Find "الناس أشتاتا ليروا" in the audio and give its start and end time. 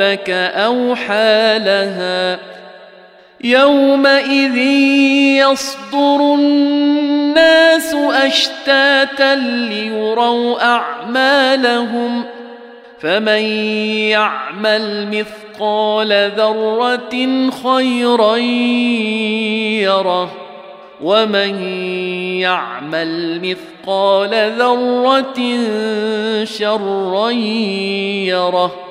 6.34-10.62